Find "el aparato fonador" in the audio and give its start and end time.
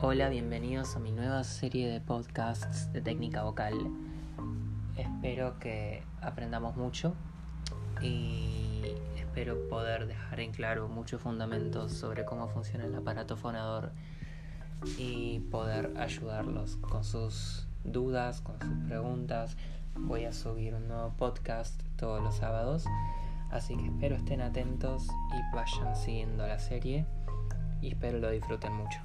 12.84-13.92